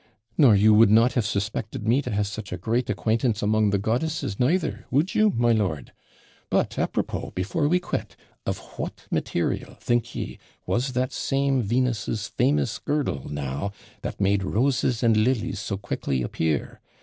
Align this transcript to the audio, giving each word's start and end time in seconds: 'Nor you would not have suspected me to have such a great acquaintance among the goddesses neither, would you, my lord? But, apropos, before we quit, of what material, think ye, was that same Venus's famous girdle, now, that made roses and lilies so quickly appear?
'Nor 0.35 0.55
you 0.55 0.73
would 0.73 0.89
not 0.89 1.13
have 1.13 1.27
suspected 1.27 1.87
me 1.87 2.01
to 2.01 2.09
have 2.09 2.25
such 2.25 2.51
a 2.51 2.57
great 2.57 2.89
acquaintance 2.89 3.43
among 3.43 3.69
the 3.69 3.77
goddesses 3.77 4.39
neither, 4.39 4.87
would 4.89 5.13
you, 5.13 5.29
my 5.37 5.51
lord? 5.51 5.93
But, 6.49 6.79
apropos, 6.79 7.33
before 7.35 7.67
we 7.67 7.79
quit, 7.79 8.15
of 8.47 8.57
what 8.79 9.05
material, 9.11 9.75
think 9.75 10.15
ye, 10.15 10.39
was 10.65 10.93
that 10.93 11.13
same 11.13 11.61
Venus's 11.61 12.27
famous 12.29 12.79
girdle, 12.79 13.29
now, 13.31 13.73
that 14.01 14.19
made 14.19 14.41
roses 14.41 15.03
and 15.03 15.15
lilies 15.15 15.59
so 15.59 15.77
quickly 15.77 16.23
appear? 16.23 16.79